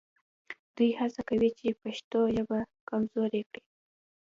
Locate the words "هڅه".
0.99-1.21